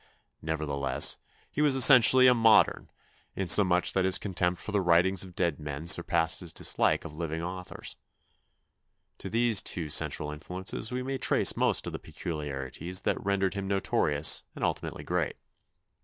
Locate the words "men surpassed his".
5.59-6.51